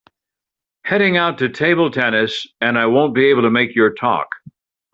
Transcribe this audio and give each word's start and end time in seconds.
Heading 0.83 1.17
out 1.17 1.37
to 1.37 1.49
table 1.49 1.91
tennis 1.91 2.47
and 2.59 2.75
I 2.75 2.87
won’t 2.87 3.13
be 3.13 3.25
able 3.29 3.43
to 3.43 3.51
make 3.51 3.75
your 3.75 3.93
talk. 3.93 4.29